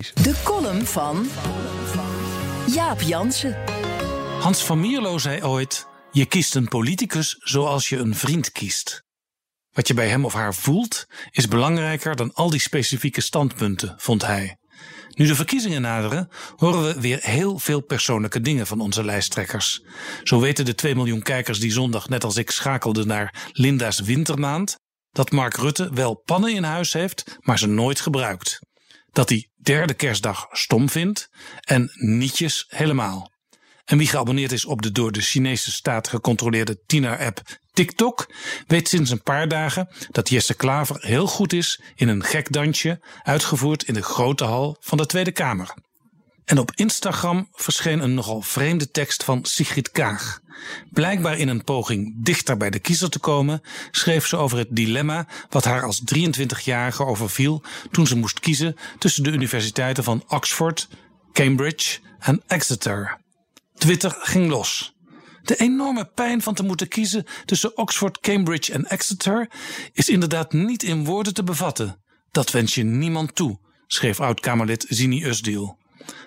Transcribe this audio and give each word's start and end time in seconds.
De 0.00 0.40
column 0.44 0.86
van 0.86 1.28
Jaap 2.66 3.00
Jansen. 3.00 3.56
Hans 4.40 4.64
van 4.64 4.80
Mierlo 4.80 5.18
zei 5.18 5.44
ooit: 5.44 5.86
Je 6.10 6.26
kiest 6.26 6.54
een 6.54 6.68
politicus 6.68 7.36
zoals 7.38 7.88
je 7.88 7.96
een 7.96 8.14
vriend 8.14 8.52
kiest. 8.52 9.02
Wat 9.70 9.88
je 9.88 9.94
bij 9.94 10.08
hem 10.08 10.24
of 10.24 10.32
haar 10.32 10.54
voelt, 10.54 11.06
is 11.30 11.48
belangrijker 11.48 12.16
dan 12.16 12.32
al 12.32 12.50
die 12.50 12.60
specifieke 12.60 13.20
standpunten, 13.20 13.94
vond 13.96 14.26
hij. 14.26 14.56
Nu 15.08 15.26
de 15.26 15.34
verkiezingen 15.34 15.82
naderen, 15.82 16.28
horen 16.56 16.82
we 16.82 17.00
weer 17.00 17.18
heel 17.22 17.58
veel 17.58 17.80
persoonlijke 17.80 18.40
dingen 18.40 18.66
van 18.66 18.80
onze 18.80 19.04
lijsttrekkers. 19.04 19.82
Zo 20.22 20.40
weten 20.40 20.64
de 20.64 20.74
2 20.74 20.94
miljoen 20.94 21.22
kijkers 21.22 21.58
die 21.58 21.72
zondag 21.72 22.08
net 22.08 22.24
als 22.24 22.36
ik 22.36 22.50
schakelden 22.50 23.06
naar 23.06 23.48
Linda's 23.52 24.00
wintermaand, 24.00 24.76
dat 25.10 25.30
Mark 25.30 25.56
Rutte 25.56 25.90
wel 25.92 26.14
pannen 26.14 26.54
in 26.54 26.62
huis 26.62 26.92
heeft, 26.92 27.38
maar 27.40 27.58
ze 27.58 27.66
nooit 27.66 28.00
gebruikt. 28.00 28.59
Dat 29.12 29.28
hij 29.28 29.48
derde 29.56 29.94
kerstdag 29.94 30.46
stom 30.50 30.88
vindt 30.88 31.30
en 31.60 31.90
nietjes 31.94 32.64
helemaal. 32.68 33.30
En 33.84 33.98
wie 33.98 34.06
geabonneerd 34.06 34.52
is 34.52 34.64
op 34.64 34.82
de 34.82 34.92
door 34.92 35.12
de 35.12 35.20
Chinese 35.20 35.72
staat 35.72 36.08
gecontroleerde 36.08 36.80
tiener-app 36.86 37.42
TikTok, 37.72 38.32
weet 38.66 38.88
sinds 38.88 39.10
een 39.10 39.22
paar 39.22 39.48
dagen 39.48 39.88
dat 40.10 40.28
Jesse 40.28 40.54
Klaver 40.54 40.96
heel 41.00 41.26
goed 41.26 41.52
is 41.52 41.80
in 41.94 42.08
een 42.08 42.24
gek 42.24 42.52
dansje, 42.52 43.00
uitgevoerd 43.22 43.82
in 43.82 43.94
de 43.94 44.02
grote 44.02 44.44
hal 44.44 44.76
van 44.80 44.98
de 44.98 45.06
Tweede 45.06 45.32
Kamer. 45.32 45.74
En 46.44 46.58
op 46.58 46.72
Instagram 46.74 47.48
verscheen 47.52 48.00
een 48.00 48.14
nogal 48.14 48.42
vreemde 48.42 48.90
tekst 48.90 49.24
van 49.24 49.44
Sigrid 49.44 49.90
Kaag. 49.90 50.40
Blijkbaar 50.90 51.38
in 51.38 51.48
een 51.48 51.64
poging 51.64 52.14
dichter 52.24 52.56
bij 52.56 52.70
de 52.70 52.78
kiezer 52.78 53.10
te 53.10 53.18
komen, 53.18 53.62
schreef 53.90 54.26
ze 54.26 54.36
over 54.36 54.58
het 54.58 54.68
dilemma 54.70 55.26
wat 55.48 55.64
haar 55.64 55.82
als 55.82 56.02
23-jarige 56.14 57.04
overviel 57.04 57.62
toen 57.90 58.06
ze 58.06 58.16
moest 58.16 58.40
kiezen 58.40 58.76
tussen 58.98 59.22
de 59.22 59.30
universiteiten 59.30 60.04
van 60.04 60.24
Oxford, 60.28 60.88
Cambridge 61.32 61.98
en 62.18 62.42
Exeter. 62.46 63.18
Twitter 63.74 64.16
ging 64.18 64.50
los. 64.50 64.94
De 65.42 65.56
enorme 65.56 66.04
pijn 66.04 66.42
van 66.42 66.54
te 66.54 66.62
moeten 66.62 66.88
kiezen 66.88 67.26
tussen 67.44 67.76
Oxford, 67.76 68.20
Cambridge 68.20 68.72
en 68.72 68.86
Exeter 68.86 69.50
is 69.92 70.08
inderdaad 70.08 70.52
niet 70.52 70.82
in 70.82 71.04
woorden 71.04 71.34
te 71.34 71.42
bevatten. 71.42 72.02
Dat 72.30 72.50
wens 72.50 72.74
je 72.74 72.82
niemand 72.82 73.34
toe, 73.34 73.58
schreef 73.86 74.20
oud-Kamerlid 74.20 74.86
Zini 74.88 75.24
Usdiel. 75.24 75.78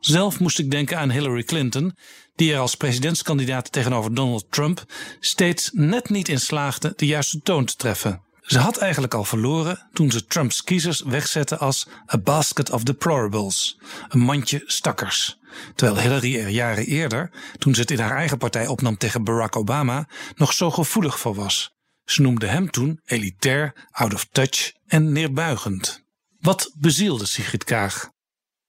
Zelf 0.00 0.40
moest 0.40 0.58
ik 0.58 0.70
denken 0.70 0.98
aan 0.98 1.10
Hillary 1.10 1.42
Clinton, 1.42 1.96
die 2.34 2.52
er 2.52 2.58
als 2.58 2.74
presidentskandidaat 2.74 3.72
tegenover 3.72 4.14
Donald 4.14 4.46
Trump 4.50 4.84
steeds 5.20 5.70
net 5.72 6.10
niet 6.10 6.28
in 6.28 6.40
slaagde 6.40 6.92
de 6.96 7.06
juiste 7.06 7.40
toon 7.40 7.64
te 7.64 7.76
treffen. 7.76 8.22
Ze 8.48 8.58
had 8.58 8.76
eigenlijk 8.76 9.14
al 9.14 9.24
verloren 9.24 9.88
toen 9.92 10.10
ze 10.10 10.24
Trumps 10.24 10.64
kiezers 10.64 11.02
wegzette 11.02 11.58
als 11.58 11.86
a 12.14 12.18
basket 12.18 12.70
of 12.70 12.82
deplorables, 12.82 13.78
een 14.08 14.20
mandje 14.20 14.62
stakkers. 14.66 15.38
Terwijl 15.74 16.00
Hillary 16.00 16.40
er 16.40 16.48
jaren 16.48 16.86
eerder, 16.86 17.30
toen 17.58 17.74
ze 17.74 17.80
het 17.80 17.90
in 17.90 17.98
haar 17.98 18.16
eigen 18.16 18.38
partij 18.38 18.66
opnam 18.66 18.96
tegen 18.96 19.24
Barack 19.24 19.56
Obama, 19.56 20.08
nog 20.34 20.52
zo 20.52 20.70
gevoelig 20.70 21.18
voor 21.18 21.34
was. 21.34 21.70
Ze 22.04 22.22
noemde 22.22 22.46
hem 22.46 22.70
toen 22.70 23.00
elitair, 23.04 23.88
out 23.90 24.14
of 24.14 24.26
touch 24.30 24.72
en 24.86 25.12
neerbuigend. 25.12 26.04
Wat 26.40 26.70
bezielde 26.78 27.26
Sigrid 27.26 27.64
Kaag? 27.64 28.10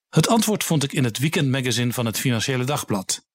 Het 0.10 0.28
antwoord 0.28 0.64
vond 0.64 0.84
ik 0.84 0.94
in 0.94 1.04
het 1.04 1.18
weekendmagazine 1.18 1.94
van 1.94 2.06
het 2.06 2.20
Financiële 2.20 2.64
Dagblad. 2.64 3.28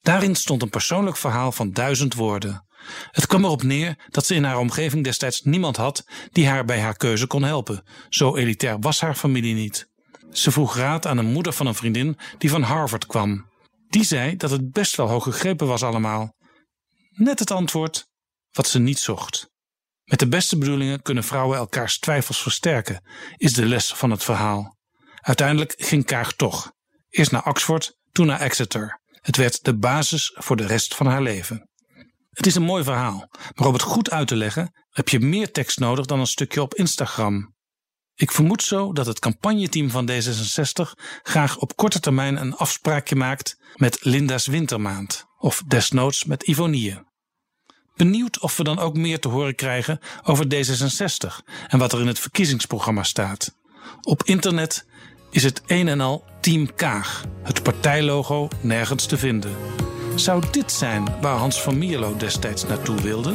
Daarin 0.00 0.34
stond 0.34 0.62
een 0.62 0.70
persoonlijk 0.70 1.16
verhaal 1.16 1.52
van 1.52 1.72
duizend 1.72 2.14
woorden. 2.14 2.66
Het 3.10 3.26
kwam 3.26 3.44
erop 3.44 3.62
neer 3.62 4.06
dat 4.08 4.26
ze 4.26 4.34
in 4.34 4.44
haar 4.44 4.58
omgeving 4.58 5.04
destijds 5.04 5.40
niemand 5.42 5.76
had 5.76 6.04
die 6.32 6.48
haar 6.48 6.64
bij 6.64 6.80
haar 6.80 6.96
keuze 6.96 7.26
kon 7.26 7.42
helpen. 7.42 7.82
Zo 8.08 8.36
elitair 8.36 8.78
was 8.78 9.00
haar 9.00 9.14
familie 9.14 9.54
niet. 9.54 9.88
Ze 10.32 10.50
vroeg 10.50 10.76
raad 10.76 11.06
aan 11.06 11.18
een 11.18 11.32
moeder 11.32 11.52
van 11.52 11.66
een 11.66 11.74
vriendin 11.74 12.18
die 12.38 12.50
van 12.50 12.62
Harvard 12.62 13.06
kwam. 13.06 13.48
Die 13.88 14.04
zei 14.04 14.36
dat 14.36 14.50
het 14.50 14.72
best 14.72 14.96
wel 14.96 15.08
hoog 15.08 15.24
gegrepen 15.24 15.66
was 15.66 15.82
allemaal. 15.82 16.34
Net 17.10 17.38
het 17.38 17.50
antwoord 17.50 18.06
wat 18.50 18.66
ze 18.68 18.78
niet 18.78 18.98
zocht. 18.98 19.50
Met 20.04 20.18
de 20.18 20.28
beste 20.28 20.58
bedoelingen 20.58 21.02
kunnen 21.02 21.24
vrouwen 21.24 21.58
elkaars 21.58 21.98
twijfels 21.98 22.42
versterken, 22.42 23.04
is 23.36 23.52
de 23.52 23.66
les 23.66 23.94
van 23.94 24.10
het 24.10 24.24
verhaal. 24.24 24.78
Uiteindelijk 25.20 25.74
ging 25.76 26.04
Kaag 26.04 26.32
toch. 26.32 26.72
Eerst 27.08 27.30
naar 27.30 27.46
Oxford, 27.46 27.96
toen 28.12 28.26
naar 28.26 28.40
Exeter. 28.40 29.00
Het 29.20 29.36
werd 29.36 29.64
de 29.64 29.76
basis 29.76 30.32
voor 30.34 30.56
de 30.56 30.66
rest 30.66 30.94
van 30.94 31.06
haar 31.06 31.22
leven. 31.22 31.68
Het 32.30 32.46
is 32.46 32.54
een 32.54 32.62
mooi 32.62 32.84
verhaal, 32.84 33.28
maar 33.54 33.66
om 33.66 33.72
het 33.72 33.82
goed 33.82 34.10
uit 34.10 34.28
te 34.28 34.36
leggen 34.36 34.72
heb 34.90 35.08
je 35.08 35.20
meer 35.20 35.52
tekst 35.52 35.78
nodig 35.78 36.06
dan 36.06 36.20
een 36.20 36.26
stukje 36.26 36.62
op 36.62 36.74
Instagram. 36.74 37.54
Ik 38.14 38.30
vermoed 38.30 38.62
zo 38.62 38.92
dat 38.92 39.06
het 39.06 39.18
campagneteam 39.18 39.90
van 39.90 40.10
D66 40.10 41.00
graag 41.22 41.56
op 41.56 41.76
korte 41.76 42.00
termijn 42.00 42.40
een 42.40 42.54
afspraakje 42.54 43.16
maakt 43.16 43.56
met 43.74 44.04
Linda's 44.04 44.46
Wintermaand 44.46 45.24
of 45.38 45.62
desnoods 45.66 46.24
met 46.24 46.42
Ivonie. 46.42 46.98
Benieuwd 47.94 48.40
of 48.40 48.56
we 48.56 48.64
dan 48.64 48.78
ook 48.78 48.96
meer 48.96 49.20
te 49.20 49.28
horen 49.28 49.54
krijgen 49.54 49.98
over 50.22 50.44
D66 50.44 51.44
en 51.66 51.78
wat 51.78 51.92
er 51.92 52.00
in 52.00 52.06
het 52.06 52.18
verkiezingsprogramma 52.18 53.02
staat. 53.02 53.54
Op 54.00 54.22
internet 54.22 54.86
is 55.30 55.42
het 55.42 55.62
een 55.66 55.88
en 55.88 56.00
al 56.00 56.24
Team 56.40 56.74
Kaag, 56.74 57.24
het 57.42 57.62
partijlogo 57.62 58.48
nergens 58.60 59.06
te 59.06 59.18
vinden. 59.18 59.56
Zou 60.14 60.42
dit 60.50 60.72
zijn 60.72 61.04
waar 61.20 61.36
Hans 61.36 61.62
van 61.62 61.78
Mierlo 61.78 62.16
destijds 62.16 62.66
naartoe 62.66 62.96
wilde? 62.96 63.34